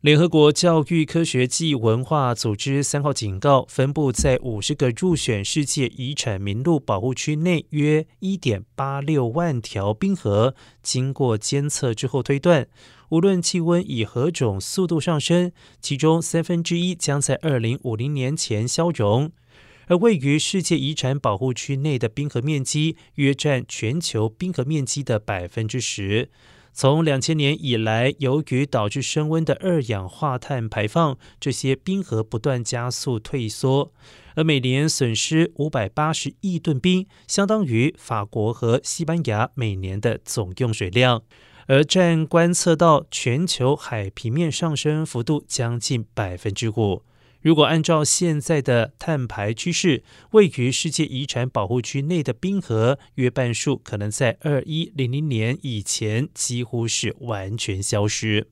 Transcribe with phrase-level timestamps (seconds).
[0.00, 12.66] 联合国教育科学暨文化组织三号警告，分布在五十个入选世界遗产名录保护区内约一点八六万条冰河，经过监测之后推断，
[13.10, 15.52] 无论气温以何种速度上升，
[15.82, 19.30] 其中三分之一将在二零五零年前消融。
[19.88, 26.30] 而位于世界遗产保护区内的冰河面积约占全球冰河面积的百分之十。
[26.72, 33.92] 从两千年以来，由于导致升温的二氧化碳排放，这些冰河不断加速退缩，
[34.34, 41.22] 而每年损失五百八十亿吨冰，相当于法国和西班牙每年的总用水量，
[41.66, 47.02] 而占观测到全球海平面上升幅度将近百分之五。
[47.40, 58.48] 如果按照现在的碳排趋势，位于世界遗产保护区内的冰河约半数可能在二一零零年以前几乎是完全消失。